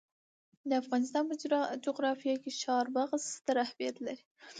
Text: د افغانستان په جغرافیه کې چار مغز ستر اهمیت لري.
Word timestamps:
د 0.69 0.71
افغانستان 0.81 1.23
په 1.29 1.35
جغرافیه 1.85 2.35
کې 2.43 2.51
چار 2.63 2.85
مغز 2.97 3.21
ستر 3.35 3.55
اهمیت 3.65 3.95
لري. 4.05 4.23